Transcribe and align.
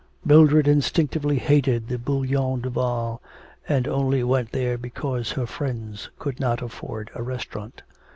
Mildred 0.25 0.67
instinctively 0.67 1.37
hated 1.37 1.87
the 1.87 1.99
Bouillon 1.99 2.59
Duval, 2.61 3.21
and 3.69 3.87
only 3.87 4.23
went 4.23 4.51
there 4.51 4.75
because 4.75 5.33
her 5.33 5.45
friends 5.45 6.09
could 6.17 6.39
not 6.39 6.63
afford 6.63 7.11
a 7.13 7.21
restaurant. 7.21 7.83